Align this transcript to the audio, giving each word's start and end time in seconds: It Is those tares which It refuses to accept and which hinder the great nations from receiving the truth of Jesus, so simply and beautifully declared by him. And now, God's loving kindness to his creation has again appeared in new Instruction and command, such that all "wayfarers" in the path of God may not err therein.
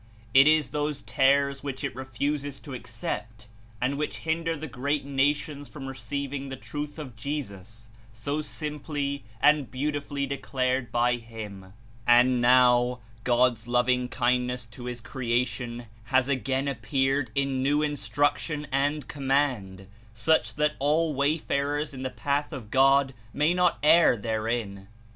It 0.33 0.47
Is 0.47 0.71
those 0.71 1.03
tares 1.03 1.61
which 1.61 1.83
It 1.83 1.95
refuses 1.95 2.59
to 2.61 2.73
accept 2.73 3.45
and 3.79 3.99
which 3.99 4.17
hinder 4.25 4.57
the 4.57 4.65
great 4.65 5.05
nations 5.05 5.67
from 5.67 5.85
receiving 5.85 6.49
the 6.49 6.55
truth 6.55 6.97
of 6.97 7.15
Jesus, 7.15 7.87
so 8.11 8.41
simply 8.41 9.25
and 9.43 9.69
beautifully 9.69 10.25
declared 10.25 10.91
by 10.91 11.17
him. 11.17 11.73
And 12.07 12.41
now, 12.41 13.01
God's 13.23 13.67
loving 13.67 14.07
kindness 14.09 14.65
to 14.71 14.85
his 14.85 15.01
creation 15.01 15.85
has 16.05 16.27
again 16.27 16.67
appeared 16.67 17.29
in 17.35 17.61
new 17.61 17.83
Instruction 17.83 18.65
and 18.71 19.07
command, 19.07 19.85
such 20.15 20.55
that 20.55 20.71
all 20.79 21.13
"wayfarers" 21.13 21.93
in 21.93 22.01
the 22.01 22.09
path 22.09 22.51
of 22.51 22.71
God 22.71 23.13
may 23.35 23.53
not 23.53 23.77
err 23.83 24.17
therein. 24.17 24.87